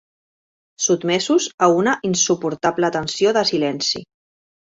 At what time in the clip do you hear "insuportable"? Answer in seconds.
2.11-2.91